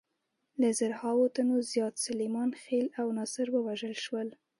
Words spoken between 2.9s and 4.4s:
او ناصر ووژل شول.